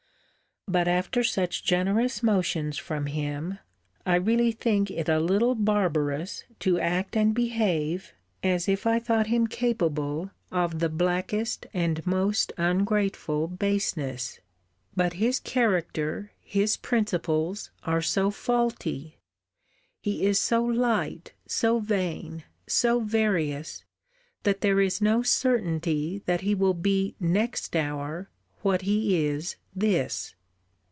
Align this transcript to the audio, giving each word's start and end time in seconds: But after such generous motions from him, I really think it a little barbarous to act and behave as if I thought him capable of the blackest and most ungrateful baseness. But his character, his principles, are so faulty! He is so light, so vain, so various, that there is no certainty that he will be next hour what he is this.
But 0.67 0.87
after 0.87 1.21
such 1.21 1.65
generous 1.65 2.23
motions 2.23 2.77
from 2.77 3.07
him, 3.07 3.57
I 4.05 4.15
really 4.15 4.53
think 4.53 4.89
it 4.89 5.09
a 5.09 5.19
little 5.19 5.53
barbarous 5.55 6.45
to 6.61 6.79
act 6.79 7.17
and 7.17 7.33
behave 7.35 8.13
as 8.41 8.69
if 8.69 8.87
I 8.87 8.97
thought 8.97 9.27
him 9.27 9.47
capable 9.47 10.31
of 10.49 10.79
the 10.79 10.87
blackest 10.87 11.65
and 11.73 12.05
most 12.07 12.53
ungrateful 12.57 13.47
baseness. 13.49 14.39
But 14.95 15.13
his 15.13 15.41
character, 15.41 16.31
his 16.39 16.77
principles, 16.77 17.69
are 17.83 18.01
so 18.01 18.29
faulty! 18.29 19.17
He 20.01 20.25
is 20.25 20.39
so 20.39 20.63
light, 20.63 21.33
so 21.47 21.79
vain, 21.79 22.45
so 22.67 23.01
various, 23.01 23.83
that 24.43 24.61
there 24.61 24.79
is 24.79 25.01
no 25.01 25.21
certainty 25.21 26.21
that 26.27 26.41
he 26.41 26.53
will 26.55 26.75
be 26.75 27.13
next 27.19 27.75
hour 27.75 28.29
what 28.61 28.83
he 28.83 29.25
is 29.25 29.57
this. 29.75 30.33